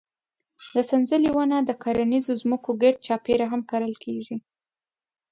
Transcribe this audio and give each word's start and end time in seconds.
د 0.73 0.75
سنځلې 0.89 1.31
ونه 1.33 1.57
د 1.63 1.71
کرنیزو 1.83 2.33
ځمکو 2.41 2.69
ګرد 2.81 2.97
چاپېره 3.07 3.45
هم 3.51 3.61
کرل 3.71 3.93
کېږي. 4.03 4.37